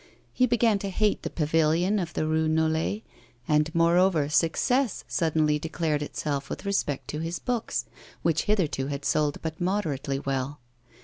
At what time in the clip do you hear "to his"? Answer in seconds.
7.09-7.37